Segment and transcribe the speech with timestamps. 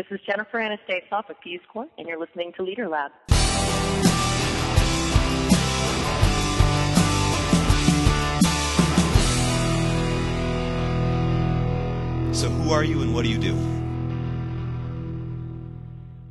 [0.00, 3.10] This is Jennifer Anastasoff of Fuse Corps, and you're listening to Leader Lab.
[12.34, 13.54] So, who are you and what do you do?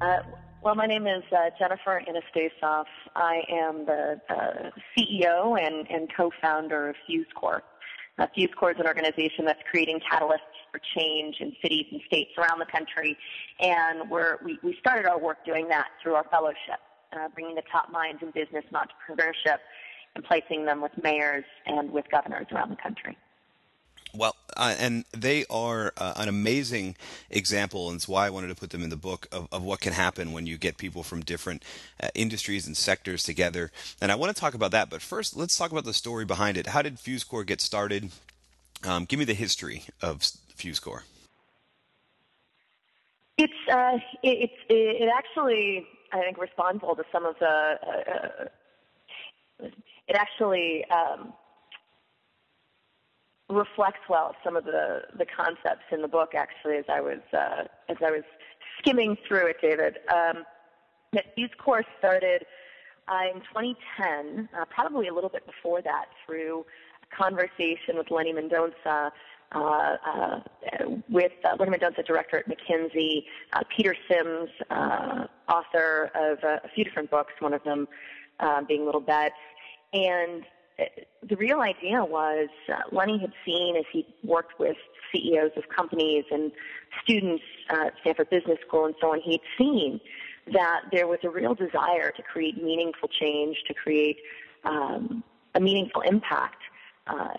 [0.02, 0.24] Uh,
[0.64, 2.86] well, my name is uh, Jennifer Anastasoff.
[3.16, 7.62] I am the uh, CEO and, and co-founder of Fuse Corps.
[8.18, 10.40] Uh, Fuse Corps is an organization that's creating catalysts
[10.72, 13.18] for change in cities and states around the country,
[13.60, 16.80] and we, we started our work doing that through our fellowship,
[17.14, 19.58] uh, bringing the top minds in business and entrepreneurship
[20.16, 23.18] and placing them with mayors and with governors around the country.
[24.16, 26.96] Well, uh, and they are uh, an amazing
[27.30, 29.82] example, and it's why I wanted to put them in the book of, of what
[29.82, 31.64] can happen when you get people from different
[32.02, 33.72] uh, industries and sectors together.
[34.02, 36.58] And I want to talk about that, but first, let's talk about the story behind
[36.58, 36.68] it.
[36.68, 38.10] How did Fuse Corps get started?
[38.84, 40.24] Um, give me the history of
[40.60, 41.04] Fuse Corps.
[43.38, 48.46] It's uh, it, it, actually I think responsible to some of the uh,
[50.08, 50.86] it actually.
[50.92, 51.34] Um,
[53.52, 57.64] reflects well some of the, the concepts in the book actually as I was uh,
[57.90, 58.22] as I was
[58.78, 59.98] skimming through it, David.
[60.14, 60.44] Um,
[61.14, 61.26] that
[61.58, 62.46] Corps started
[63.08, 66.66] uh, in 2010, uh, probably a little bit before that, through
[67.02, 69.12] a conversation with Lenny Mendonca,
[69.52, 69.60] uh,
[70.06, 70.40] uh,
[71.10, 76.84] with uh, Mendonca, director at McKinsey, uh, Peter Sims, uh, author of uh, a few
[76.84, 77.88] different books, one of them
[78.68, 79.34] being Little Bets,
[79.94, 80.46] and
[81.28, 82.48] the real idea was
[82.92, 84.78] Lenny had seen as he worked with
[85.12, 86.52] CEOs of companies and
[87.04, 90.00] students uh, at Stanford Business School and so on, he'd seen
[90.54, 94.18] that there was a real desire to create meaningful change, to create
[94.64, 95.24] um,
[95.56, 96.62] a meaningful impact
[97.08, 97.34] uh,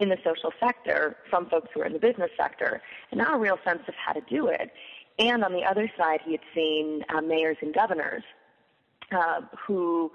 [0.00, 3.38] in the social sector from folks who are in the business sector, and not a
[3.38, 4.72] real sense of how to do it.
[5.18, 8.22] And on the other side, he had seen uh, mayors and governors
[9.12, 10.10] uh, who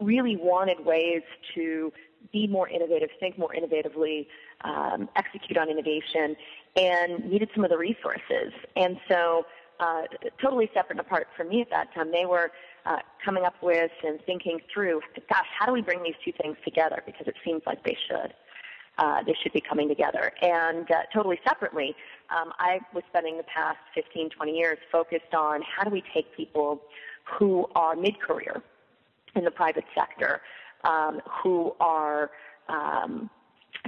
[0.00, 1.22] really wanted ways
[1.54, 1.92] to
[2.32, 4.26] be more innovative, think more innovatively,
[4.62, 6.36] um, execute on innovation,
[6.76, 8.52] and needed some of the resources.
[8.76, 9.44] And so,
[9.80, 10.02] uh,
[10.40, 12.52] totally separate and apart from me at that time, they were
[12.86, 16.56] uh, coming up with and thinking through, gosh, how do we bring these two things
[16.64, 17.02] together?
[17.04, 18.32] Because it seems like they should.
[18.98, 20.32] Uh, they should be coming together.
[20.42, 21.96] And uh, totally separately,
[22.28, 26.36] um, I was spending the past 15, 20 years focused on how do we take
[26.36, 26.82] people
[27.24, 28.62] who are mid-career
[29.34, 30.42] in the private sector
[30.84, 32.30] um, who are
[32.68, 33.30] um,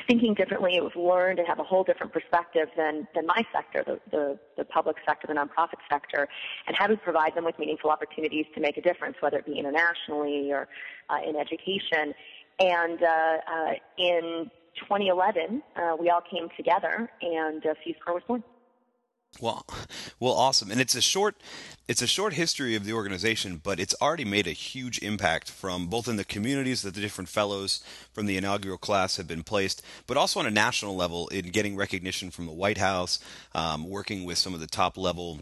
[0.08, 4.00] thinking differently, who've learned and have a whole different perspective than, than my sector, the,
[4.10, 6.28] the, the public sector, the nonprofit sector,
[6.66, 9.46] and how do we provide them with meaningful opportunities to make a difference, whether it
[9.46, 10.68] be internationally or
[11.10, 12.14] uh, in education.
[12.58, 17.74] And uh, uh, in 2011, uh, we all came together and uh,
[18.08, 18.42] was born.
[19.40, 19.66] Well,
[20.20, 21.34] well, awesome, and it's a short,
[21.88, 25.88] it's a short history of the organization, but it's already made a huge impact from
[25.88, 27.82] both in the communities that the different fellows
[28.12, 31.74] from the inaugural class have been placed, but also on a national level in getting
[31.74, 33.18] recognition from the White House,
[33.56, 35.40] um, working with some of the top level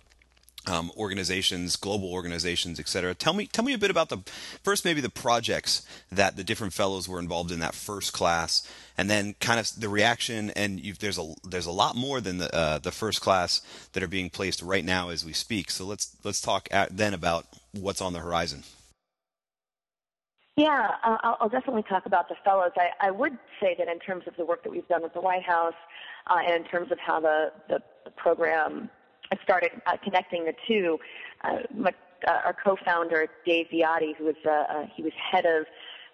[0.66, 3.14] um, organizations, global organizations, et cetera.
[3.14, 4.18] Tell me, tell me a bit about the
[4.62, 9.10] first, maybe the projects that the different fellows were involved in that first class, and
[9.10, 10.50] then kind of the reaction.
[10.50, 13.60] And there's a there's a lot more than the uh, the first class
[13.92, 15.70] that are being placed right now as we speak.
[15.70, 18.62] So let's let's talk at, then about what's on the horizon.
[20.54, 22.72] Yeah, uh, I'll, I'll definitely talk about the fellows.
[22.76, 25.20] I, I would say that in terms of the work that we've done with the
[25.22, 25.72] White House,
[26.26, 27.80] uh, and in terms of how the, the
[28.16, 28.90] program
[29.32, 30.98] I started uh, connecting the two.
[31.42, 31.92] Uh, my,
[32.28, 35.64] uh, our co-founder Dave Viotti, who was uh, uh, he was head of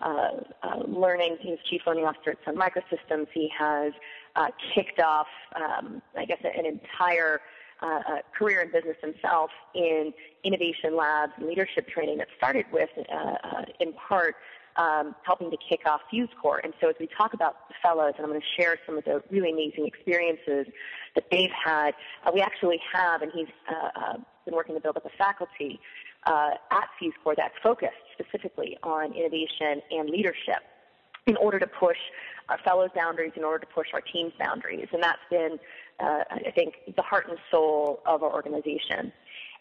[0.00, 0.30] uh,
[0.62, 3.26] uh, learning, he was chief learning officer at Sun Microsystems.
[3.34, 3.92] He has
[4.36, 5.26] uh, kicked off,
[5.56, 7.40] um, I guess, an entire
[7.82, 8.00] uh, uh,
[8.36, 10.12] career in business himself in
[10.44, 14.36] innovation labs and leadership training that started with, uh, uh, in part,
[14.78, 16.60] um, helping to kick off Fuse Corps.
[16.62, 19.04] And so as we talk about the fellows, and I'm going to share some of
[19.04, 20.72] the really amazing experiences
[21.14, 21.92] that they've had,
[22.24, 25.80] uh, we actually have, and he's uh, uh, been working to build up a faculty
[26.26, 30.62] uh, at Fuse Corps that's focused specifically on innovation and leadership
[31.26, 31.98] in order to push
[32.48, 34.88] our fellows' boundaries, in order to push our team's boundaries.
[34.92, 35.58] And that's been,
[36.00, 39.12] uh, I think, the heart and soul of our organization.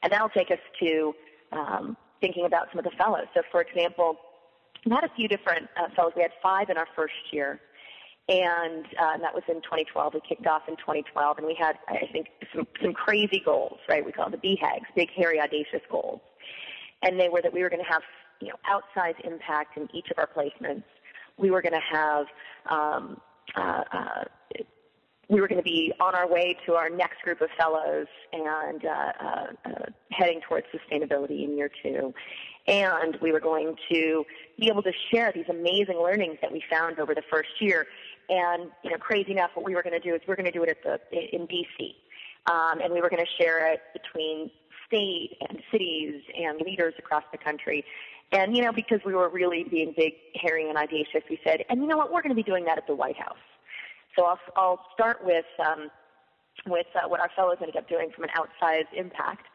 [0.03, 1.13] And that'll take us to
[1.51, 3.25] um, thinking about some of the fellows.
[3.33, 4.17] So, for example,
[4.85, 6.13] we had a few different uh, fellows.
[6.15, 7.59] We had five in our first year,
[8.29, 10.13] and, uh, and that was in 2012.
[10.13, 14.05] We kicked off in 2012, and we had, I think, some, some crazy goals, right?
[14.05, 16.21] We call them the BHAGs, big, hairy, audacious goals.
[17.01, 18.01] And they were that we were going to have,
[18.41, 20.83] you know, outsized impact in each of our placements.
[21.37, 22.25] We were going to have
[22.69, 23.21] um,
[23.55, 24.23] uh, uh,
[25.29, 28.85] we were going to be on our way to our next group of fellows and
[28.85, 32.13] uh, uh, uh, heading towards sustainability in year two.
[32.67, 34.25] And we were going to
[34.59, 37.87] be able to share these amazing learnings that we found over the first year.
[38.29, 40.51] And, you know, crazy enough, what we were going to do is we we're going
[40.51, 41.95] to do it at the, in DC.
[42.51, 44.49] Um, and we were going to share it between
[44.85, 47.83] state and cities and leaders across the country.
[48.31, 51.81] And, you know, because we were really being big, hairy, and audacious, we said, and
[51.81, 53.37] you know what, we're going to be doing that at the White House.
[54.17, 55.89] So I'll, I'll start with, um,
[56.65, 59.45] with uh, what our fellows ended up doing from an outsized impact,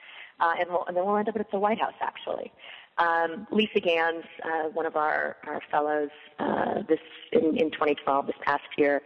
[0.41, 2.53] uh, and, we'll, and then we'll end up at the White House, actually.
[2.99, 7.01] Um, Lisa Gans, uh, one of our, our fellows, uh, this
[7.33, 9.03] in, in 2012, this past year,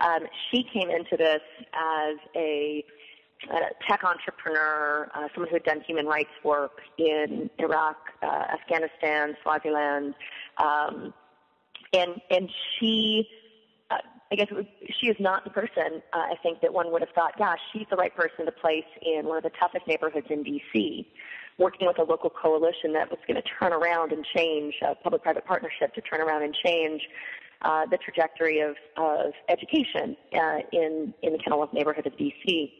[0.00, 1.42] um, she came into this
[1.74, 2.84] as a,
[3.50, 9.36] a tech entrepreneur, uh, someone who had done human rights work in Iraq, uh, Afghanistan,
[9.42, 10.14] Swaziland,
[10.58, 11.12] um,
[11.92, 13.26] and and she
[14.30, 14.66] I guess was,
[15.00, 17.86] she is not the person uh, I think that one would have thought, gosh, she's
[17.90, 21.08] the right person to place in one of the toughest neighborhoods in D.C.,
[21.56, 25.44] working with a local coalition that was going to turn around and change, a public-private
[25.44, 27.02] partnership to turn around and change
[27.62, 32.72] uh, the trajectory of, of education uh, in, in the Kenilworth neighborhood of D.C.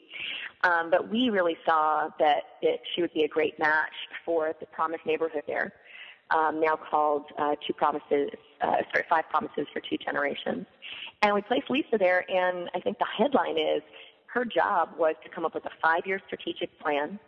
[0.62, 3.92] Um, but we really saw that it, she would be a great match
[4.24, 5.72] for the Promise neighborhood there,
[6.30, 8.30] um, now called uh, Two Promises,
[8.60, 10.66] uh, sorry, Five Promises for Two Generations.
[11.22, 13.82] And we placed Lisa there, and I think the headline is
[14.26, 17.18] her job was to come up with a five-year strategic plan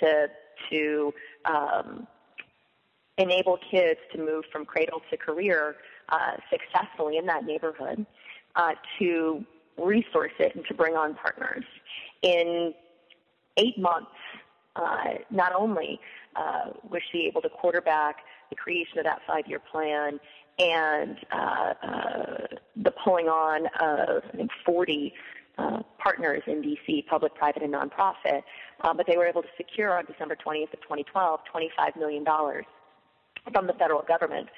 [0.00, 0.28] to
[0.70, 1.14] to
[1.46, 2.06] um,
[3.16, 5.76] enable kids to move from cradle to career
[6.10, 8.04] uh, successfully in that neighborhood,
[8.56, 9.44] uh, to
[9.78, 11.64] resource it and to bring on partners.
[12.22, 12.74] In
[13.56, 14.10] eight months,
[14.76, 15.98] uh, not only
[16.36, 18.16] uh, was she able to quarterback
[18.50, 20.20] the creation of that five-year plan
[20.60, 22.46] and uh, uh,
[22.76, 25.12] the pulling on of I think 40
[25.58, 28.42] uh, partners in DC, public, private, and nonprofit.
[28.82, 32.24] Uh, but they were able to secure on December 20th of 2012 $25 million
[33.52, 34.48] from the federal government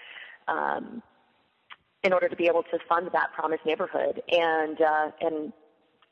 [0.48, 1.02] um,
[2.04, 4.22] in order to be able to fund that promised neighborhood.
[4.30, 5.52] And uh, and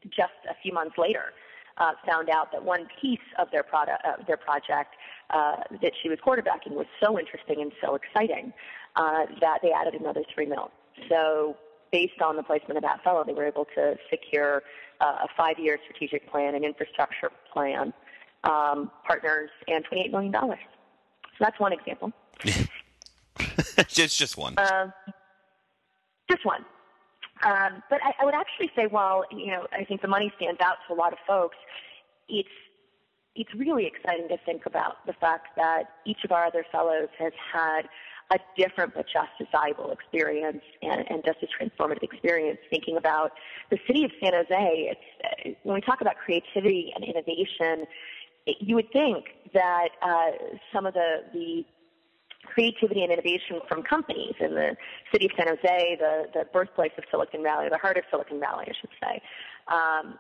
[0.08, 1.32] just a few months later,
[1.81, 4.94] uh, found out that one piece of their product, uh, their project
[5.31, 8.53] uh, that she was quarterbacking was so interesting and so exciting
[8.97, 10.71] uh, that they added another three mil.
[11.09, 11.56] So
[11.91, 14.62] based on the placement of that fellow, they were able to secure
[15.00, 17.93] uh, a five-year strategic plan, an infrastructure plan,
[18.44, 20.32] um, partners, and $28 million.
[20.32, 20.56] So
[21.41, 22.12] that's one example.
[23.88, 24.59] just just one.
[24.59, 24.91] Uh,
[26.31, 26.65] just one.
[27.44, 30.60] Um, but I, I would actually say, while you know, I think the money stands
[30.60, 31.56] out to a lot of folks,
[32.28, 32.48] it's
[33.34, 37.32] it's really exciting to think about the fact that each of our other fellows has
[37.52, 37.82] had
[38.32, 43.32] a different but just as valuable experience and, and just as transformative experience thinking about
[43.70, 44.46] the city of San Jose.
[44.93, 47.86] It's, when we talk about creativity and innovation,
[48.46, 50.31] it, you would think that uh,
[50.72, 51.64] some of the, the
[52.52, 54.76] creativity and innovation from companies in the
[55.12, 58.67] city of San Jose, the, the birthplace of Silicon Valley, the heart of Silicon Valley,
[58.69, 59.23] I should say,
[59.69, 60.19] um,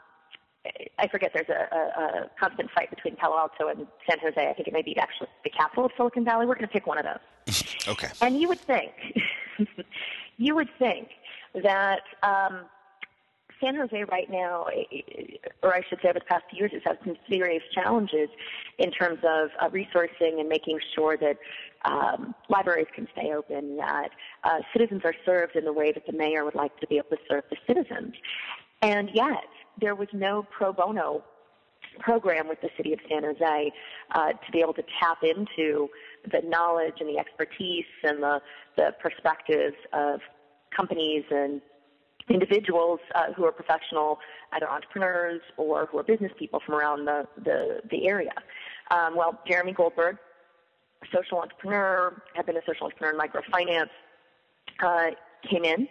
[0.98, 4.48] I forget there's a, a, a constant fight between Palo Alto and San Jose.
[4.48, 6.46] I think it may be actually the capital of Silicon Valley.
[6.46, 7.64] We're going to pick one of those.
[7.88, 8.08] okay.
[8.20, 8.92] And you would think,
[10.36, 11.08] you would think
[11.62, 12.66] that um,
[13.60, 14.66] San Jose right now,
[15.62, 18.28] or I should say over the past few years, has had some serious challenges
[18.78, 21.36] in terms of uh, resourcing and making sure that
[21.84, 24.10] um, libraries can stay open, that
[24.44, 27.10] uh, citizens are served in the way that the mayor would like to be able
[27.10, 28.14] to serve the citizens.
[28.82, 29.44] And yet,
[29.80, 31.22] there was no pro bono
[31.98, 33.72] program with the city of San Jose
[34.12, 35.88] uh, to be able to tap into
[36.30, 38.40] the knowledge and the expertise and the,
[38.76, 40.20] the perspectives of
[40.74, 41.60] companies and
[42.30, 44.18] individuals uh, who are professional,
[44.52, 48.32] either entrepreneurs or who are business people from around the, the, the area.
[48.90, 50.16] Um, well, Jeremy Goldberg,
[51.14, 53.90] social entrepreneur, had been a social entrepreneur in microfinance,
[54.82, 55.10] uh,
[55.48, 55.88] came in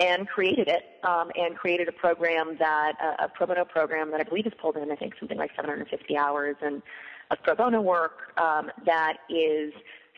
[0.00, 4.20] and created it um, and created a program that uh, a pro bono program that
[4.20, 6.82] I believe has pulled in I think something like 750 hours and
[7.30, 9.72] of pro bono work um, that is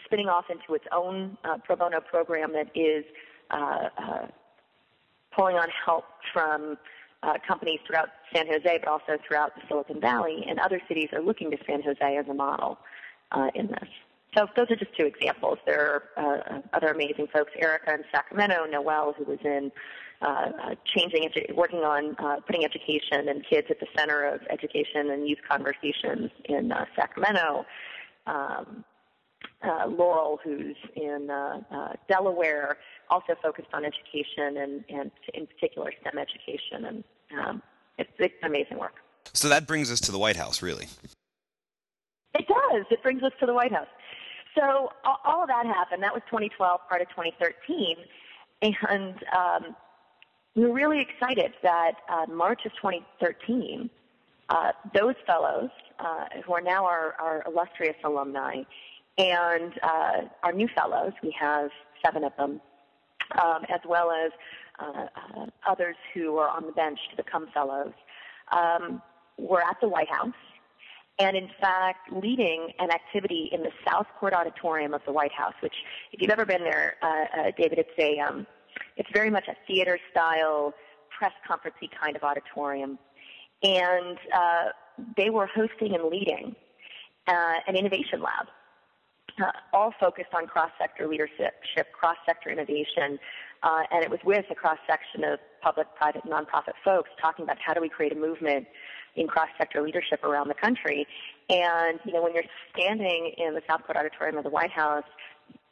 [0.04, 3.04] spinning off into its own uh, pro bono program that is
[3.50, 4.26] uh, uh
[5.34, 6.76] pulling on help from
[7.22, 11.22] uh, companies throughout San Jose, but also throughout the Silicon Valley, and other cities are
[11.22, 12.78] looking to San Jose as a model
[13.30, 13.88] uh, in this.
[14.36, 15.58] So those are just two examples.
[15.66, 19.70] There are uh, other amazing folks, Erica in Sacramento, Noel, who was in
[20.22, 25.10] uh, uh, changing, working on uh, putting education and kids at the center of education
[25.10, 27.66] and youth conversations in uh, Sacramento.
[28.26, 28.84] Um,
[29.62, 32.78] uh, Laurel, who's in uh, uh, Delaware,
[33.11, 36.85] also focused on education and, and in particular STEM education.
[36.85, 37.04] And
[37.38, 37.62] um,
[37.99, 38.97] It's, it's amazing work.
[39.33, 40.87] So that brings us to the White House, really.
[42.35, 42.87] It does.
[42.90, 43.88] It brings us to the White House.
[44.59, 44.90] So
[45.25, 46.02] all of that happened.
[46.02, 47.97] That was 2012, part of 2013,
[48.62, 49.76] and um,
[50.54, 53.88] we were really excited that uh, March of 2013,
[54.50, 58.62] uh, those fellows, uh, who are now our, our illustrious alumni,
[59.19, 61.71] and uh, our new fellows, we have
[62.04, 62.61] seven of them,
[63.42, 64.33] um, as well as
[64.81, 67.92] uh, uh, others who are on the bench to become fellows,
[68.52, 69.02] um,
[69.38, 70.35] were at the White House
[71.19, 75.54] and in fact leading an activity in the South Court Auditorium of the White House,
[75.61, 75.75] which,
[76.12, 78.47] if you've ever been there, uh, uh, David, it's a um,
[78.97, 80.75] it's very much a theater style
[81.16, 82.99] press conferencey kind of auditorium,
[83.62, 84.64] and uh,
[85.16, 86.54] they were hosting and leading
[87.28, 88.47] uh, an innovation lab.
[89.40, 91.54] Uh, all focused on cross-sector leadership,
[91.98, 93.18] cross-sector innovation,
[93.62, 97.72] uh, and it was with a cross-section of public, private, nonprofit folks talking about how
[97.72, 98.66] do we create a movement
[99.16, 101.06] in cross-sector leadership around the country.
[101.48, 105.04] And, you know, when you're standing in the South Court Auditorium of the White House,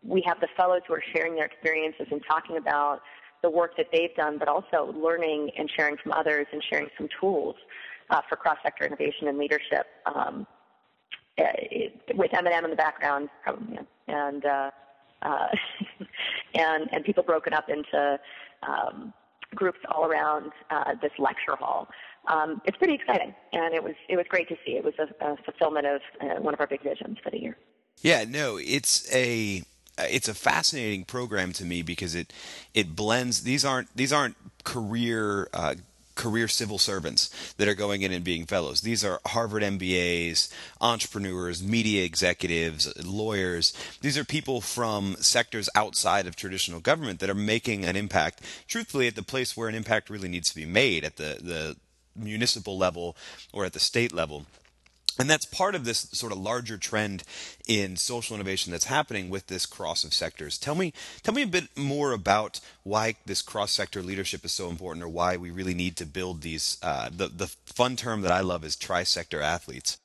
[0.03, 3.01] we have the fellows who are sharing their experiences and talking about
[3.43, 7.09] the work that they've done, but also learning and sharing from others and sharing some
[7.21, 7.57] tools
[8.09, 9.87] uh, for cross-sector innovation and leadership.
[10.07, 10.47] Um,
[12.15, 13.29] with Eminem in the background,
[14.09, 14.71] and uh,
[15.23, 15.49] uh,
[16.55, 18.19] and and people broken up into
[18.63, 19.13] um,
[19.55, 21.89] groups all around uh, this lecture hall
[22.29, 24.73] um, it's pretty exciting, and it was it was great to see.
[24.73, 27.57] It was a, a fulfillment of uh, one of our big visions for the year.
[28.03, 29.63] Yeah, no, it's a
[29.99, 32.33] it's a fascinating program to me because it
[32.75, 33.43] it blends.
[33.43, 35.49] These aren't these aren't career.
[35.53, 35.77] Uh,
[36.21, 38.83] career civil servants that are going in and being fellows.
[38.83, 43.73] These are Harvard MBAs, entrepreneurs, media executives, lawyers.
[44.03, 49.07] These are people from sectors outside of traditional government that are making an impact, truthfully,
[49.07, 51.77] at the place where an impact really needs to be made, at the, the
[52.15, 53.17] municipal level
[53.55, 54.45] or at the state level.
[55.19, 57.25] And that's part of this sort of larger trend
[57.67, 60.57] in social innovation that's happening with this cross of sectors.
[60.57, 64.69] Tell me, tell me a bit more about why this cross sector leadership is so
[64.69, 66.79] important, or why we really need to build these.
[66.83, 69.99] Uh, the the fun term that I love is tri-sector athletes.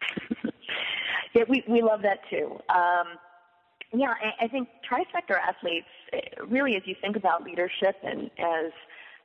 [1.34, 2.58] yeah, we we love that too.
[2.68, 3.18] Um,
[3.92, 8.72] yeah, I, I think tri-sector athletes eh, really, as you think about leadership and as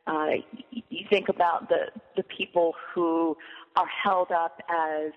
[0.07, 0.29] uh,
[0.71, 3.37] you think about the the people who
[3.75, 5.11] are held up as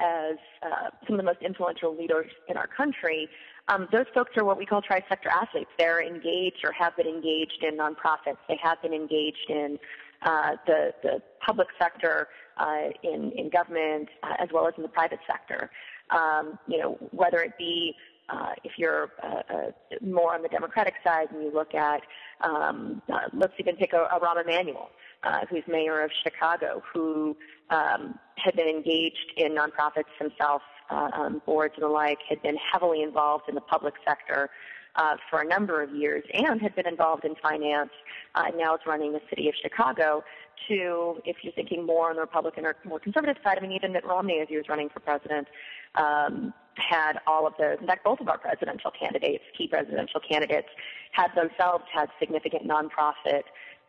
[0.00, 3.28] as uh, some of the most influential leaders in our country.
[3.66, 5.70] Um, those folks are what we call tri-sector athletes.
[5.76, 8.38] They're engaged or have been engaged in nonprofits.
[8.48, 9.78] They have been engaged in
[10.22, 14.88] uh, the the public sector, uh, in in government, uh, as well as in the
[14.88, 15.70] private sector.
[16.10, 17.94] Um, you know, whether it be
[18.28, 22.02] uh, if you're uh, uh, more on the Democratic side and you look at,
[22.42, 24.90] um, uh, let's even pick a, a Rahm Emanuel,
[25.22, 27.36] uh, who's mayor of Chicago, who
[27.70, 32.56] um, had been engaged in nonprofits himself, uh, um, boards and the like, had been
[32.56, 34.50] heavily involved in the public sector
[34.96, 37.90] uh, for a number of years and had been involved in finance,
[38.34, 40.22] uh, and now is running the city of Chicago.
[40.68, 43.92] To, if you're thinking more on the Republican or more conservative side, I mean, even
[43.92, 45.46] Mitt Romney, as he was running for president,
[45.94, 50.68] um, had all of the, in fact, both of our presidential candidates, key presidential candidates,
[51.12, 53.42] had themselves had significant nonprofit,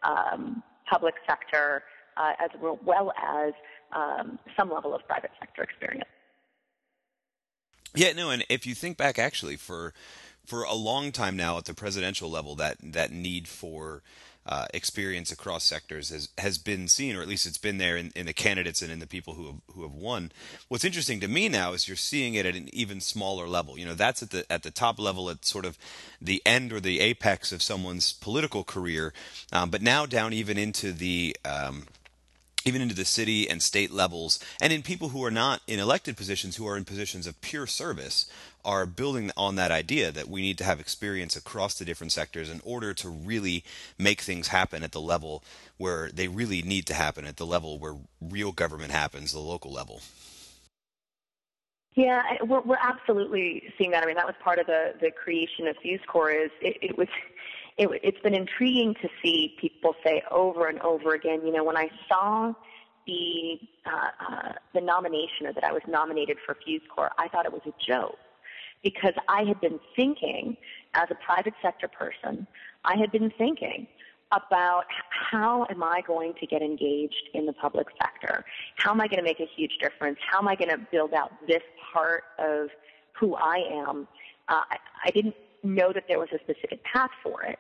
[0.04, 1.84] um, public sector,
[2.20, 2.52] uh, as
[2.84, 3.54] well as
[3.94, 6.10] um, some level of private sector experience.
[7.96, 9.94] Yeah, no, and if you think back, actually, for
[10.46, 14.04] for a long time now at the presidential level, that that need for
[14.46, 18.12] uh, experience across sectors has has been seen, or at least it's been there in,
[18.16, 20.32] in the candidates and in the people who have, who have won.
[20.68, 23.78] What's interesting to me now is you're seeing it at an even smaller level.
[23.78, 25.78] You know, that's at the at the top level, at sort of
[26.22, 29.14] the end or the apex of someone's political career,
[29.52, 31.88] um, but now down even into the um,
[32.66, 36.18] even into the city and state levels, and in people who are not in elected
[36.18, 38.30] positions, who are in positions of pure service,
[38.66, 42.50] are building on that idea that we need to have experience across the different sectors
[42.50, 43.64] in order to really
[43.98, 45.44] make things happen at the level
[45.78, 49.72] where they really need to happen, at the level where real government happens, the local
[49.72, 50.02] level.
[51.96, 54.04] Yeah, we're, we're absolutely seeing that.
[54.04, 56.32] I mean, that was part of the, the creation of Fuse Corps.
[56.32, 57.08] Is it, it was
[57.80, 61.42] it, it's been intriguing to see people say over and over again.
[61.46, 62.54] You know, when I saw
[63.08, 63.90] the uh,
[64.30, 67.62] uh, the nomination or that I was nominated for Fuse Corps, I thought it was
[67.66, 68.18] a joke
[68.84, 70.58] because I had been thinking
[70.94, 72.46] as a private sector person,
[72.84, 73.88] I had been thinking
[74.32, 78.46] about how am I going to get engaged in the public sector?
[78.76, 80.20] How am I going to make a huge difference?
[80.30, 82.70] How am I going to build out this part of
[83.20, 84.08] who I am?
[84.48, 87.60] Uh, I, I didn't know that there was a specific path for it.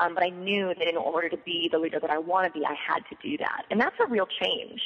[0.00, 2.58] Um, but I knew that in order to be the leader that I want to
[2.58, 3.64] be, I had to do that.
[3.70, 4.80] And that's a real change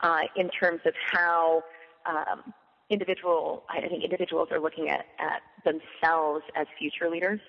[0.00, 1.62] uh, in terms of how
[2.04, 2.52] um,
[2.90, 7.40] individual, I think individuals are looking at, at themselves as future leaders.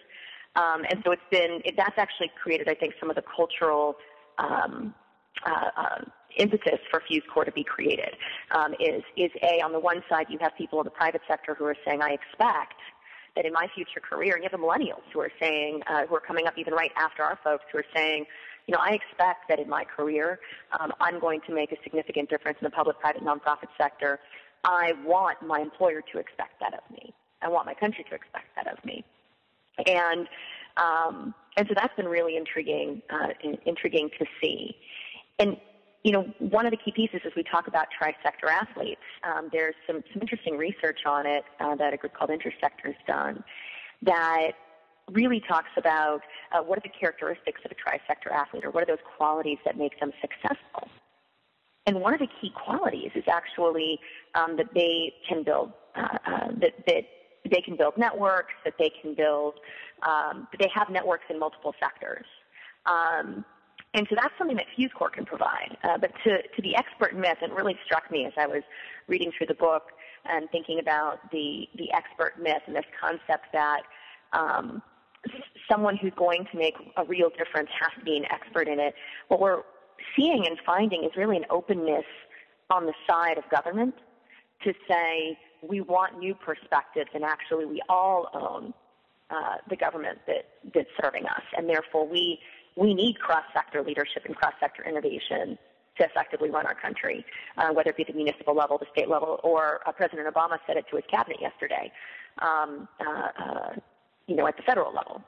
[0.56, 3.96] Um, and so it's been, it, that's actually created, I think, some of the cultural
[4.38, 4.94] um,
[5.46, 6.02] uh, uh,
[6.38, 8.16] impetus for Fuse Corps to be created.
[8.52, 11.56] Um, is, is A, on the one side, you have people in the private sector
[11.56, 12.76] who are saying, I expect
[13.38, 16.16] that in my future career, and you have the millennials who are saying, uh, who
[16.16, 18.26] are coming up even right after our folks, who are saying,
[18.66, 20.40] you know, I expect that in my career,
[20.78, 24.20] um, I'm going to make a significant difference in the public, private, nonprofit sector.
[24.66, 27.14] I want my employer to expect that of me.
[27.42, 29.06] I want my country to expect that of me.
[29.86, 30.28] And
[30.76, 33.30] um, and so that's been really intriguing, uh,
[33.66, 34.76] intriguing to see.
[35.40, 35.58] And
[36.08, 39.76] you know, one of the key pieces as we talk about tri-sector athletes, um, there's
[39.86, 43.44] some, some interesting research on it uh, that a group called Intersector has done
[44.04, 44.52] that
[45.12, 46.22] really talks about
[46.54, 49.78] uh, what are the characteristics of a tri-sector athlete or what are those qualities that
[49.78, 50.88] make them successful.
[51.88, 54.00] And one of the key qualities is actually
[54.34, 57.04] um, that they can build uh, uh, that, that
[57.52, 59.56] they can build networks, that they can build,
[60.04, 62.26] um, that they have networks in multiple sectors.
[62.86, 63.44] Um,
[63.94, 65.78] and so that's something that Fuse Corps can provide.
[65.84, 68.64] Uh, but to, to the expert myth, it really struck me as I was
[69.08, 69.92] reading through the book
[70.26, 73.82] and thinking about the, the expert myth and this concept that
[74.34, 74.82] um,
[75.70, 78.94] someone who's going to make a real difference has to be an expert in it.
[79.30, 79.64] What we're
[80.16, 82.06] seeing and finding is really an openness
[82.70, 83.96] on the side of government
[84.64, 88.74] to say we want new perspectives and actually we all own
[89.30, 92.40] uh, the government that, that's serving us and therefore we
[92.78, 95.58] we need cross-sector leadership and cross-sector innovation
[95.98, 97.26] to effectively run our country,
[97.58, 100.78] uh, whether it be the municipal level, the state level, or uh, President Obama said
[100.78, 101.92] it to his cabinet yesterday,
[102.40, 103.74] um, uh, uh
[104.28, 105.24] you know, at the federal level.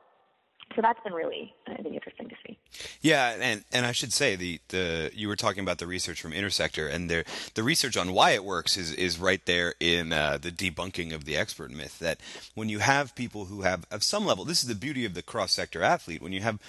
[0.76, 2.58] So that's been really, think, interesting to see.
[3.02, 6.32] Yeah, and and I should say the the you were talking about the research from
[6.32, 7.26] Intersector, and the
[7.56, 11.26] the research on why it works is is right there in uh, the debunking of
[11.26, 11.98] the expert myth.
[11.98, 12.20] That
[12.54, 15.24] when you have people who have of some level, this is the beauty of the
[15.24, 16.22] cross sector athlete.
[16.22, 16.60] When you have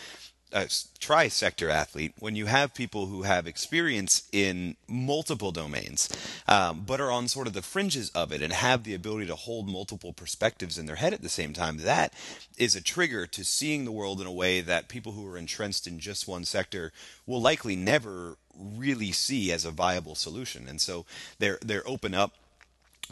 [0.53, 6.09] a tri-sector athlete when you have people who have experience in multiple domains
[6.49, 9.35] um, but are on sort of the fringes of it and have the ability to
[9.35, 12.13] hold multiple perspectives in their head at the same time that
[12.59, 15.87] is a trigger to seeing the world in a way that people who are entrenched
[15.87, 16.93] in just one sector
[17.27, 20.69] will likely never really see as a viable solution.
[20.69, 21.07] And so
[21.39, 22.33] they're they're open up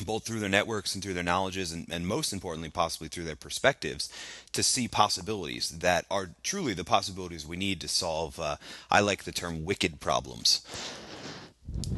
[0.04, 3.36] both through their networks and through their knowledges and, and, most importantly possibly through their
[3.36, 4.10] perspectives
[4.52, 8.56] to see possibilities that are truly the possibilities we need to solve uh,
[8.90, 10.62] i like the term wicked problems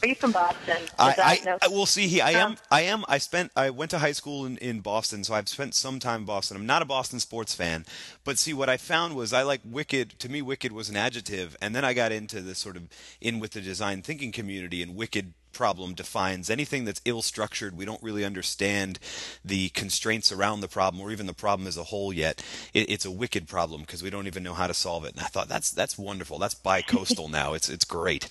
[0.00, 0.76] Are you from Boston?
[0.96, 2.06] I, I, I will see.
[2.06, 2.56] He, I am.
[2.70, 3.04] I am.
[3.08, 3.50] I spent.
[3.56, 6.56] I went to high school in, in Boston, so I've spent some time in Boston.
[6.56, 7.84] I'm not a Boston sports fan,
[8.22, 10.16] but see, what I found was I like wicked.
[10.20, 12.84] To me, wicked was an adjective, and then I got into this sort of
[13.20, 17.76] in with the design thinking community, and wicked problem defines anything that's ill structured.
[17.76, 18.98] We don't really understand
[19.44, 22.42] the constraints around the problem or even the problem as a whole yet.
[22.74, 25.14] It, it's a wicked problem because we don't even know how to solve it.
[25.14, 26.38] And I thought that's that's wonderful.
[26.38, 27.54] That's bi-coastal now.
[27.54, 28.28] It's it's great.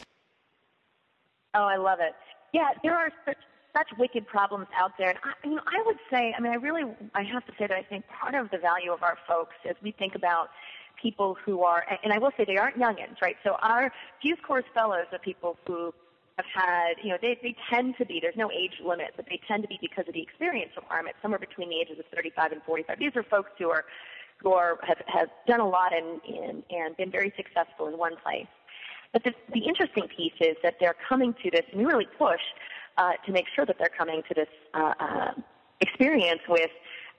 [1.53, 2.13] Oh, I love it.
[2.53, 3.38] Yeah, there are such
[3.75, 6.56] such wicked problems out there, and I, you know, I would say, I mean, I
[6.56, 9.53] really, I have to say that I think part of the value of our folks
[9.69, 10.49] as we think about
[10.99, 13.36] people who are, and I will say they aren't youngins, right?
[13.43, 15.93] So our Fuse Corps fellows are people who
[16.38, 19.39] have had, you know, they, they tend to be, there's no age limit, but they
[19.47, 22.62] tend to be because of the experience requirement, somewhere between the ages of 35 and
[22.63, 23.00] 45.
[23.00, 23.86] These are folks who are,
[24.38, 28.15] who are, have, have done a lot and, and, and been very successful in one
[28.23, 28.47] place.
[29.13, 32.41] But the, the interesting piece is that they're coming to this, and we really push
[32.97, 35.32] uh, to make sure that they're coming to this uh, uh,
[35.82, 36.69] experience with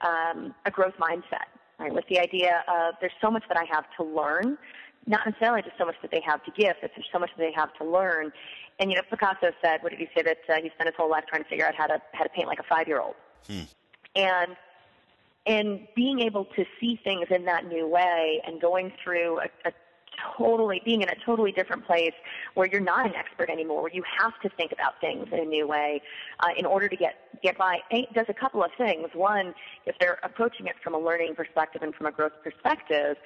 [0.01, 1.93] um, a growth mindset, right?
[1.93, 4.57] With the idea of there's so much that I have to learn,
[5.07, 7.43] not necessarily just so much that they have to give, but there's so much that
[7.43, 8.31] they have to learn.
[8.79, 10.23] And you know, Picasso said, what did he say?
[10.23, 12.29] That uh, he spent his whole life trying to figure out how to how to
[12.29, 13.15] paint like a five-year-old.
[13.47, 13.61] Hmm.
[14.15, 14.55] And
[15.45, 19.71] and being able to see things in that new way and going through a, a
[20.37, 22.13] totally being in a totally different place
[22.53, 25.45] where you're not an expert anymore, where you have to think about things in a
[25.45, 26.01] new way
[26.41, 27.79] uh, in order to get get by.
[27.89, 29.07] It does a couple of things.
[29.13, 29.53] One,
[29.85, 33.17] if they're approaching it from a learning perspective and from a growth perspective.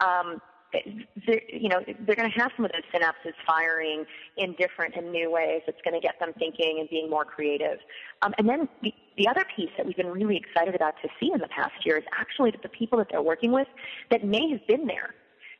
[0.00, 0.40] Um,
[0.74, 4.04] you know, they're going to have some of those synapses firing
[4.36, 5.62] in different and new ways.
[5.66, 7.78] It's going to get them thinking and being more creative.
[8.22, 11.30] Um, and then the, the other piece that we've been really excited about to see
[11.32, 13.68] in the past year is actually that the people that they're working with
[14.10, 15.14] that may have been there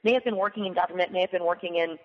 [0.04, 1.98] may have been working in government, may have been working in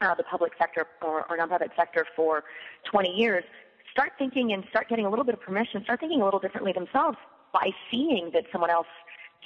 [0.00, 2.44] uh, the public sector or, or nonprofit sector for
[2.90, 3.44] 20 years,
[3.90, 6.72] start thinking and start getting a little bit of permission, start thinking a little differently
[6.72, 7.16] themselves
[7.52, 8.86] by seeing that someone else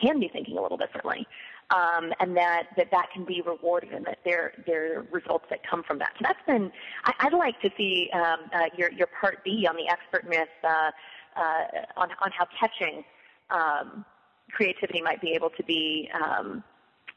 [0.00, 1.26] can be thinking a little differently.
[1.70, 5.60] Um, and that, that that can be rewarded and that there there are results that
[5.68, 6.12] come from that.
[6.18, 6.72] So that's been
[7.04, 10.48] I, would like to see um, uh, your your part B on the expert myth
[10.64, 10.90] uh,
[11.36, 11.64] uh,
[11.96, 13.04] on on how catching
[13.50, 14.04] um,
[14.50, 16.64] creativity might be able to be um,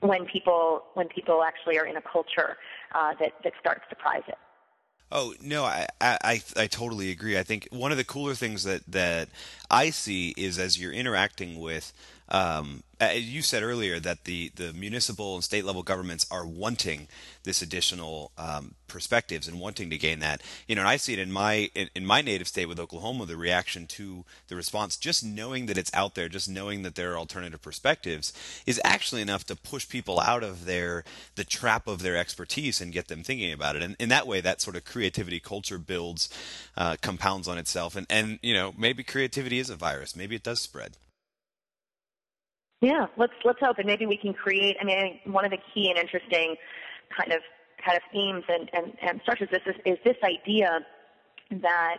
[0.02, 2.58] when people when people actually are in a culture
[2.94, 4.38] uh, that that starts to prize it.
[5.14, 7.38] Oh no, I, I I totally agree.
[7.38, 9.30] I think one of the cooler things that that
[9.70, 11.92] I see is as you're interacting with
[12.32, 17.08] um, you said earlier that the, the municipal and state level governments are wanting
[17.44, 20.42] this additional um, perspectives and wanting to gain that.
[20.66, 23.26] You know, and I see it in my in, in, my native state with Oklahoma,
[23.26, 27.12] the reaction to the response, just knowing that it's out there, just knowing that there
[27.14, 28.32] are alternative perspectives,
[28.66, 31.04] is actually enough to push people out of their
[31.36, 33.82] the trap of their expertise and get them thinking about it.
[33.82, 36.30] And in that way, that sort of creativity culture builds,
[36.78, 37.96] uh, compounds on itself.
[37.96, 40.16] And and you know, maybe creativity is a virus.
[40.16, 40.98] Maybe it does spread.
[42.82, 44.76] Yeah, let's let's hope, and maybe we can create.
[44.82, 46.56] I mean, one of the key and interesting
[47.16, 47.42] kind of
[47.86, 50.80] kind of themes and and, and structures this is, is this idea
[51.62, 51.98] that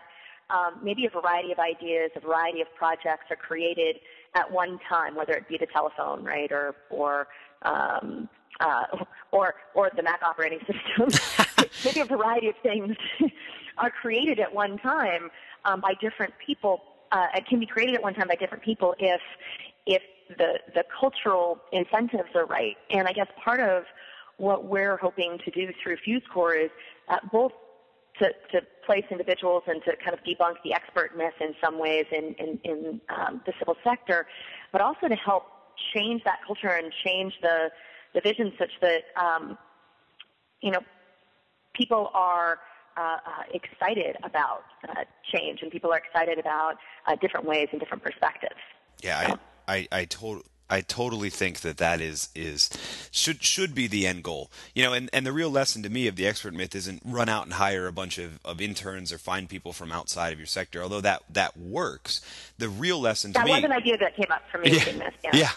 [0.50, 3.96] um, maybe a variety of ideas, a variety of projects are created
[4.34, 7.28] at one time, whether it be the telephone, right, or or
[7.62, 8.84] um, uh,
[9.30, 10.58] or or the Mac operating
[10.98, 11.66] system.
[11.84, 12.96] maybe a variety of things
[13.78, 15.30] are created at one time
[15.64, 16.82] um, by different people.
[17.12, 19.20] Uh, it can be created at one time by different people if
[19.86, 20.02] if
[20.38, 22.76] the, the cultural incentives are right.
[22.90, 23.84] And I guess part of
[24.38, 26.70] what we're hoping to do through Fuse Corps is
[27.08, 27.52] uh, both
[28.18, 32.06] to, to place individuals and to kind of debunk the expert myth in some ways
[32.12, 34.26] in, in, in um, the civil sector,
[34.70, 35.44] but also to help
[35.94, 37.70] change that culture and change the,
[38.14, 39.56] the vision such that, um,
[40.60, 40.80] you know,
[41.74, 42.58] people are
[42.96, 46.74] uh, uh, excited about uh, change and people are excited about
[47.06, 48.60] uh, different ways and different perspectives.
[49.02, 52.70] Yeah, I, I totally I totally think that that is is
[53.10, 54.50] should should be the end goal.
[54.74, 57.28] You know, and, and the real lesson to me of the expert myth isn't run
[57.28, 60.46] out and hire a bunch of, of interns or find people from outside of your
[60.46, 62.22] sector, although that that works.
[62.56, 64.70] The real lesson to that me That was an idea that came up for me
[64.70, 65.30] yeah, this, yeah.
[65.34, 65.50] yeah.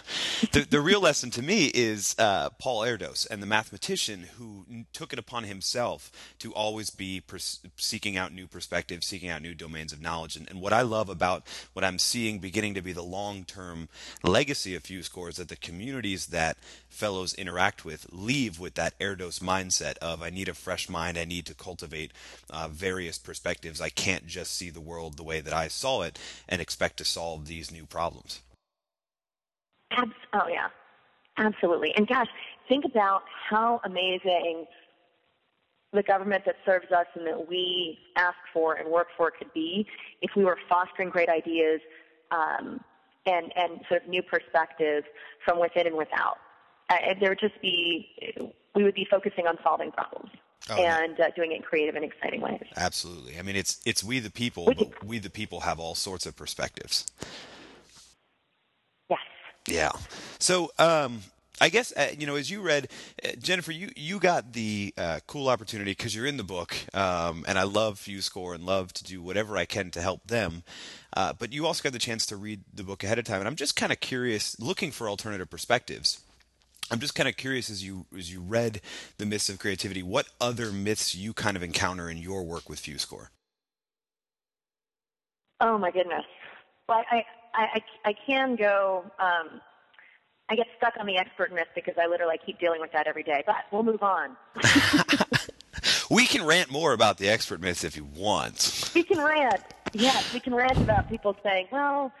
[0.52, 5.14] the the real lesson to me is uh, Paul Erdos and the mathematician who took
[5.14, 9.94] it upon himself to always be pers- seeking out new perspectives, seeking out new domains
[9.94, 10.36] of knowledge.
[10.36, 13.88] And, and what I love about what I'm seeing beginning to be the long term
[14.22, 19.40] legacy of Fuse scores that the communities that fellows interact with leave with that Erdos
[19.40, 22.12] mindset of I need a fresh mind, I need to cultivate
[22.50, 23.80] uh, various perspectives.
[23.80, 27.04] I can't just see the world the way that I saw it and expect to
[27.04, 28.42] solve these new problems.
[29.92, 30.68] Abs- oh yeah,
[31.38, 31.94] absolutely.
[31.96, 32.28] And gosh,
[32.68, 34.66] think about how amazing
[35.92, 39.86] the government that serves us and that we ask for and work for could be
[40.20, 41.80] if we were fostering great ideas
[42.30, 42.80] um,
[43.26, 45.06] and, and sort of new perspectives
[45.44, 46.38] from within and without.
[46.88, 48.08] Uh, there would just be,
[48.74, 50.30] we would be focusing on solving problems.
[50.68, 52.64] Oh, and uh, doing it in creative and exciting ways.
[52.76, 53.38] Absolutely.
[53.38, 56.26] I mean, it's it's we the people, we but we the people have all sorts
[56.26, 57.06] of perspectives.
[59.08, 59.20] Yes.
[59.68, 59.92] Yeah.
[60.40, 61.20] So, um,
[61.60, 62.88] I guess uh, you know as you read,
[63.24, 67.44] uh, Jennifer, you you got the uh, cool opportunity because you're in the book, um,
[67.48, 70.64] and I love Fuse Corps and love to do whatever I can to help them.
[71.16, 73.48] Uh, but you also got the chance to read the book ahead of time, and
[73.48, 76.20] I'm just kind of curious, looking for alternative perspectives.
[76.90, 78.82] I'm just kind of curious as you as you read
[79.16, 82.80] the myths of creativity, what other myths you kind of encounter in your work with
[82.80, 83.30] Fuse Corps.
[85.60, 86.24] Oh my goodness!
[86.86, 89.10] Well, I I I, I can go.
[89.18, 89.62] Um,
[90.48, 93.22] I get stuck on the expert myth because I literally keep dealing with that every
[93.22, 93.42] day.
[93.46, 94.36] But we'll move on.
[96.10, 98.90] we can rant more about the expert myth if you want.
[98.94, 99.62] We can rant.
[99.92, 102.12] Yes, we can rant about people saying, "Well,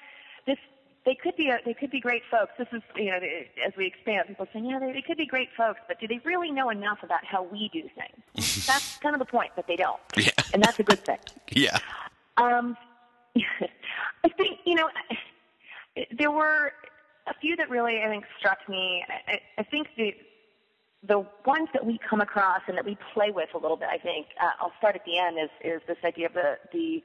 [0.46, 0.58] this
[1.04, 3.20] they could be a, they could be great folks." This is you know
[3.64, 6.20] as we expand, people saying, "Yeah, they, they could be great folks, but do they
[6.24, 9.76] really know enough about how we do things?" that's kind of the point, but they
[9.76, 10.30] don't, yeah.
[10.52, 11.18] and that's a good thing.
[11.52, 11.78] Yeah.
[12.38, 12.76] Um,
[13.36, 14.88] I think you know
[16.18, 16.72] there were
[17.26, 19.04] a few that really I think struck me.
[19.28, 20.14] I, I think the
[21.06, 23.88] the ones that we come across and that we play with a little bit.
[23.90, 25.38] I think uh, I'll start at the end.
[25.38, 27.02] Is is this idea of the the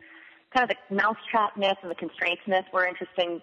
[0.55, 3.41] kind of the mousetrap myth and the constraints myth were interesting.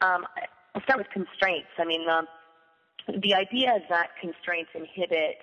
[0.00, 0.26] Um,
[0.74, 1.68] I'll start with constraints.
[1.78, 5.38] I mean, the the idea is that constraints inhibit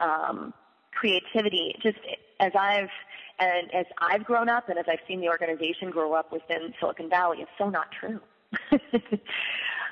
[0.00, 0.52] um,
[0.92, 1.74] creativity.
[1.82, 1.98] Just
[2.40, 2.90] as I've
[3.38, 7.10] and as I've grown up and as I've seen the organization grow up within Silicon
[7.10, 8.20] Valley, it's so not true.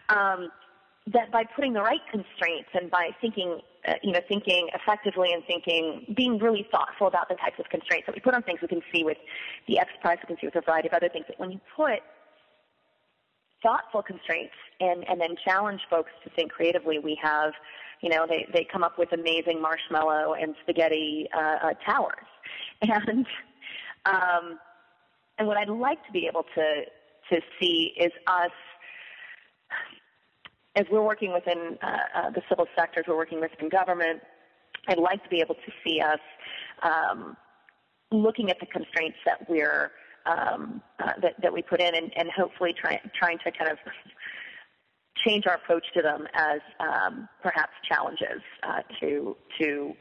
[0.09, 0.49] um,
[1.13, 5.43] that by putting the right constraints and by thinking, uh, you know, thinking effectively and
[5.47, 8.69] thinking, being really thoughtful about the types of constraints that we put on things, we
[8.69, 9.19] can see with
[9.67, 11.61] the X Prize, we can see with a variety of other things that when you
[11.77, 12.01] put
[13.63, 16.99] thoughtful constraints and, and then challenge folks to think creatively.
[16.99, 17.53] We have,
[18.01, 22.27] you know, they, they come up with amazing marshmallow and spaghetti uh, uh, towers.
[23.07, 23.27] And,
[24.07, 24.59] um,
[25.39, 26.83] and what I'd like to be able to,
[27.31, 28.51] to see is us
[30.75, 34.21] as we're working within uh, uh, the civil sectors, we're working within government,
[34.89, 36.19] I'd like to be able to see us
[36.83, 37.37] um,
[38.11, 39.93] looking at the constraints that we're
[40.25, 43.79] um, uh, that, that we put in, and, and hopefully try, trying to kind of
[45.27, 49.93] change our approach to them as um, perhaps challenges uh, to to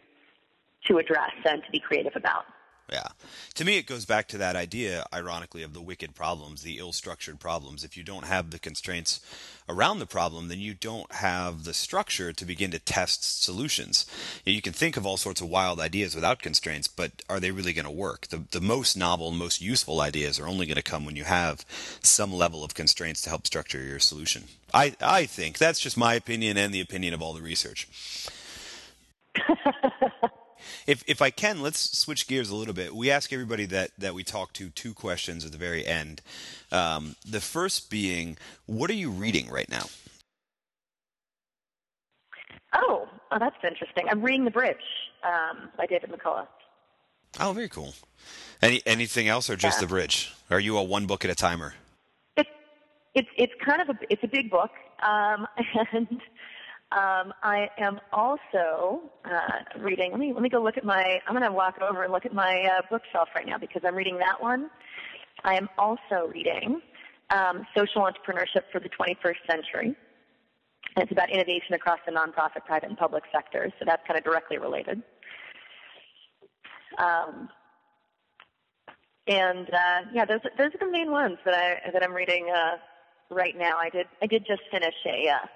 [0.87, 2.45] to address and to be creative about.
[2.91, 3.07] Yeah.
[3.53, 6.91] To me, it goes back to that idea, ironically, of the wicked problems, the ill
[6.91, 7.85] structured problems.
[7.85, 9.21] If you don't have the constraints
[9.69, 14.05] around the problem, then you don't have the structure to begin to test solutions.
[14.43, 17.71] You can think of all sorts of wild ideas without constraints, but are they really
[17.71, 18.27] going to work?
[18.27, 21.65] The, the most novel, most useful ideas are only going to come when you have
[22.03, 24.45] some level of constraints to help structure your solution.
[24.73, 27.87] I, I think that's just my opinion and the opinion of all the research.
[30.87, 32.95] If if I can, let's switch gears a little bit.
[32.95, 36.21] We ask everybody that that we talk to two questions at the very end.
[36.71, 39.85] Um, the first being, what are you reading right now?
[42.73, 44.07] Oh, oh that's interesting.
[44.09, 44.77] I'm reading The Bridge
[45.23, 46.47] um, by David McCullough.
[47.39, 47.93] Oh, very cool.
[48.61, 49.81] Any anything else, or just yeah.
[49.81, 50.33] The Bridge?
[50.49, 51.73] Are you a one book at a timer?
[52.37, 52.49] It's
[53.15, 54.71] it's it's kind of a it's a big book,
[55.03, 55.47] um,
[55.93, 56.21] and
[56.91, 60.11] um, I am also uh, reading.
[60.11, 61.21] Let me let me go look at my.
[61.25, 63.95] I'm going to walk over and look at my uh, bookshelf right now because I'm
[63.95, 64.69] reading that one.
[65.43, 66.81] I am also reading
[67.29, 69.95] um, Social Entrepreneurship for the 21st Century.
[70.95, 73.71] And it's about innovation across the nonprofit, private, and public sectors.
[73.79, 75.01] So that's kind of directly related.
[76.97, 77.47] Um,
[79.27, 82.77] and uh, yeah, those those are the main ones that I that I'm reading uh,
[83.29, 83.77] right now.
[83.77, 85.47] I did I did just finish a uh,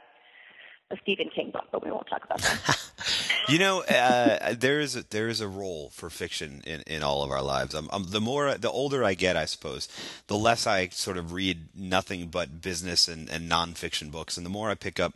[0.91, 2.79] a Stephen King book, but we won't talk about that.
[3.49, 7.23] you know, uh, there is a, there is a role for fiction in, in all
[7.23, 7.73] of our lives.
[7.73, 9.87] I'm, I'm, the more the older I get, I suppose,
[10.27, 14.51] the less I sort of read nothing but business and, and nonfiction books, and the
[14.51, 15.15] more I pick up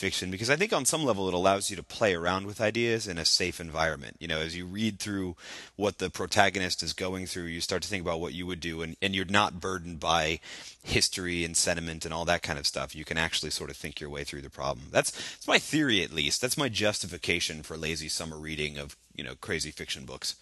[0.00, 3.06] fiction because I think on some level it allows you to play around with ideas
[3.06, 4.16] in a safe environment.
[4.18, 5.36] You know, as you read through
[5.76, 8.80] what the protagonist is going through, you start to think about what you would do,
[8.80, 10.40] and, and you're not burdened by
[10.82, 12.96] history and sentiment and all that kind of stuff.
[12.96, 14.86] You can actually sort of think your way through the problem.
[14.90, 16.40] That's that's my theory, at least.
[16.40, 20.36] That's my justification for lazy summer reading of you know crazy fiction books.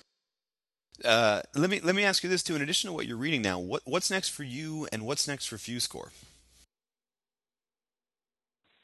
[1.04, 2.54] Uh, let me let me ask you this too.
[2.54, 5.46] In addition to what you're reading now, what what's next for you, and what's next
[5.46, 6.10] for Fuse FuseCore?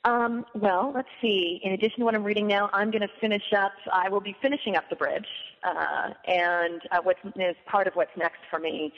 [0.05, 1.61] Um, well, let's see.
[1.63, 3.73] In addition to what I'm reading now, I'm going to finish up.
[3.91, 5.27] I will be finishing up the bridge,
[5.63, 8.93] uh, and uh, what's is part of what's next for me.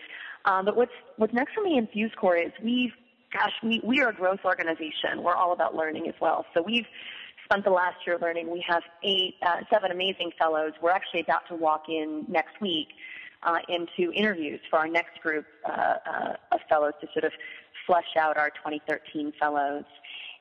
[0.47, 2.91] Um, but what's what's next for me in Fuse FuseCore is we've,
[3.33, 5.23] gosh, we we are a growth organization.
[5.23, 6.45] We're all about learning as well.
[6.55, 6.87] So we've
[7.45, 8.51] spent the last year learning.
[8.51, 10.73] We have eight, uh, seven amazing fellows.
[10.83, 12.89] We're actually about to walk in next week
[13.45, 15.71] uh, into interviews for our next group uh,
[16.05, 17.33] uh, of fellows to sort of
[17.87, 19.85] flesh out our 2013 fellows.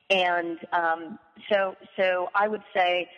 [0.09, 1.19] And um,
[1.51, 3.09] so, so I would say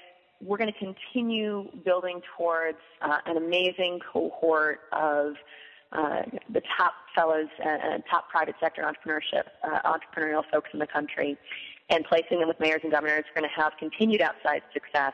[0.41, 5.33] we're going to continue building towards uh, an amazing cohort of
[5.91, 6.21] uh,
[6.53, 11.37] the top fellows and top private sector entrepreneurship, uh, entrepreneurial folks in the country,
[11.89, 13.23] and placing them with mayors and governors.
[13.33, 15.13] We're going to have continued outside success.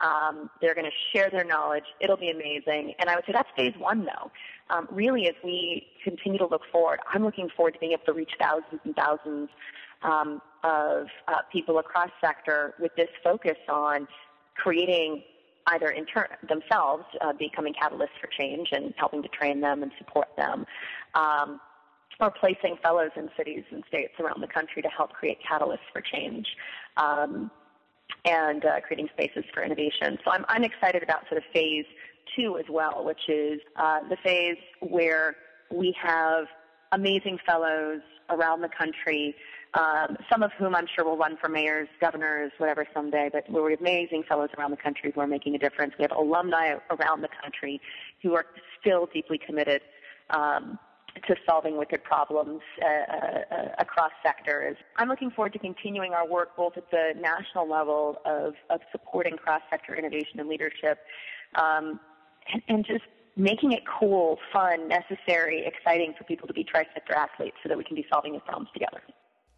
[0.00, 1.84] Um, they're going to share their knowledge.
[2.00, 2.94] It'll be amazing.
[2.98, 4.30] And I would say that's phase one, though.
[4.70, 8.12] Um, really, as we continue to look forward, I'm looking forward to being able to
[8.12, 9.48] reach thousands and thousands
[10.02, 14.06] um, of uh, people across sector with this focus on
[14.56, 15.22] creating
[15.68, 20.28] either inter- themselves uh, becoming catalysts for change and helping to train them and support
[20.36, 20.66] them,
[21.14, 21.60] um,
[22.20, 26.00] or placing fellows in cities and states around the country to help create catalysts for
[26.00, 26.46] change.
[26.96, 27.50] Um,
[28.24, 30.18] and uh, creating spaces for innovation.
[30.24, 31.84] So I'm, I'm excited about sort of phase
[32.36, 35.36] two as well, which is uh, the phase where
[35.70, 36.46] we have
[36.92, 39.34] amazing fellows around the country
[39.74, 43.74] um, some of whom I'm sure will run for mayors, governors, whatever someday, but we're
[43.74, 45.94] amazing fellows around the country who are making a difference.
[45.98, 47.80] We have alumni around the country
[48.22, 48.46] who are
[48.80, 49.82] still deeply committed
[50.30, 50.78] um,
[51.26, 54.76] to solving wicked problems uh, uh, across sectors.
[54.96, 59.36] I'm looking forward to continuing our work both at the national level of, of supporting
[59.36, 60.98] cross-sector innovation and leadership
[61.56, 62.00] um,
[62.52, 63.04] and, and just
[63.36, 67.84] making it cool, fun, necessary, exciting for people to be tri-sector athletes so that we
[67.84, 69.00] can be solving these problems together.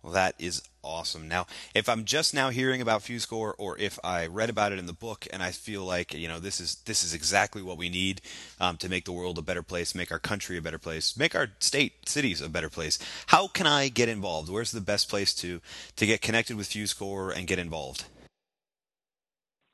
[0.03, 1.29] Well, that is awesome.
[1.29, 4.79] Now, if I'm just now hearing about Fuse Corps, or if I read about it
[4.79, 7.77] in the book and I feel like you know this is this is exactly what
[7.77, 8.23] we need
[8.59, 11.35] um, to make the world a better place, make our country a better place, make
[11.35, 14.49] our state cities a better place, how can I get involved?
[14.49, 15.61] Where's the best place to
[15.97, 18.05] to get connected with Fuse Corps and get involved?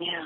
[0.01, 0.25] Yeah.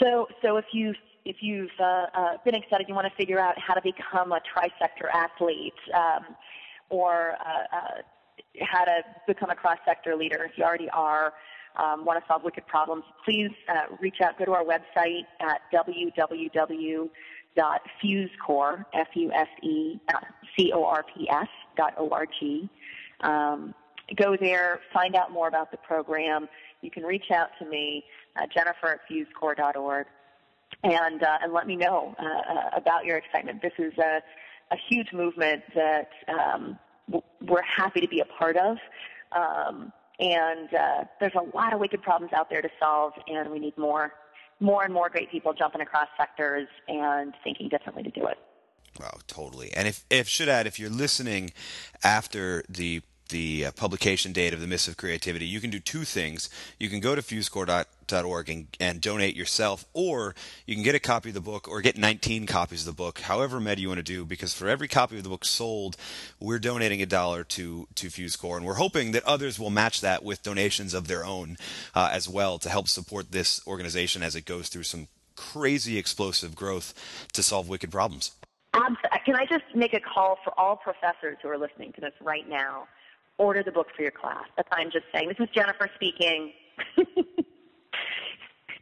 [0.00, 3.58] So so if you if you've uh, uh, been excited, you want to figure out
[3.58, 5.74] how to become a trisector athlete.
[5.92, 6.36] Um,
[6.92, 8.02] or uh, uh,
[8.60, 10.44] how to become a cross-sector leader.
[10.44, 11.32] If you already are,
[11.76, 14.38] um, want to solve wicked problems, please uh, reach out.
[14.38, 15.60] Go to our website at
[21.98, 22.68] O-R-G.
[23.20, 23.74] Um,
[24.16, 26.48] go there, find out more about the program.
[26.82, 28.04] You can reach out to me,
[28.36, 30.06] uh, Jennifer at fusecorps.org,
[30.82, 33.62] and uh, and let me know uh, uh, about your excitement.
[33.62, 34.20] This is a
[34.72, 36.78] a huge movement that um,
[37.40, 38.76] we're happy to be a part of.
[39.32, 43.58] Um, and uh, there's a lot of wicked problems out there to solve, and we
[43.58, 44.12] need more,
[44.60, 48.38] more and more great people jumping across sectors and thinking differently to do it.
[49.00, 49.72] Wow, totally.
[49.72, 51.52] And if, if should add, if you're listening
[52.04, 56.04] after the the uh, publication date of the Myths of Creativity, you can do two
[56.04, 56.48] things.
[56.78, 60.34] You can go to fusecorps.org and, and donate yourself, or
[60.66, 63.20] you can get a copy of the book or get 19 copies of the book,
[63.20, 65.96] however many you want to do, because for every copy of the book sold,
[66.40, 68.56] we're donating a dollar to, to Fuse Corps.
[68.56, 71.56] And we're hoping that others will match that with donations of their own
[71.94, 76.54] uh, as well to help support this organization as it goes through some crazy explosive
[76.54, 76.94] growth
[77.32, 78.32] to solve wicked problems.
[79.24, 82.48] Can I just make a call for all professors who are listening to this right
[82.48, 82.88] now?
[83.38, 84.44] Order the book for your class.
[84.56, 85.28] That's I'm just saying.
[85.28, 86.52] This is Jennifer speaking.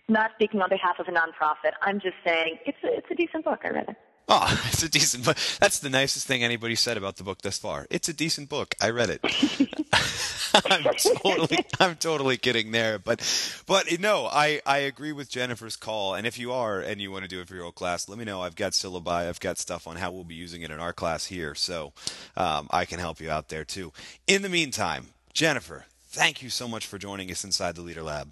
[0.09, 1.73] Not speaking on behalf of a nonprofit.
[1.83, 3.61] I'm just saying it's a, it's a decent book.
[3.65, 3.97] I read it.
[4.33, 5.37] Oh, it's a decent book.
[5.59, 7.87] That's the nicest thing anybody said about the book thus far.
[7.91, 8.77] It's a decent book.
[8.81, 9.21] I read it.
[10.71, 13.21] I'm totally, I'm totally kidding there, but,
[13.67, 16.15] but no, I, I agree with Jennifer's call.
[16.15, 18.19] And if you are and you want to do it for your old class, let
[18.19, 18.41] me know.
[18.41, 21.27] I've got syllabi, I've got stuff on how we'll be using it in our class
[21.27, 21.93] here, so
[22.37, 23.93] um, I can help you out there too.
[24.29, 28.31] In the meantime, Jennifer, thank you so much for joining us inside the Leader Lab.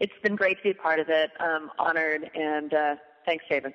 [0.00, 1.30] It's been great to be part of it.
[1.78, 3.74] Honored, and uh, thanks, David.